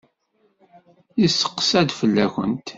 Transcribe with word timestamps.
Yesteqsa-d 1.21 1.89
fell-akent. 1.99 2.65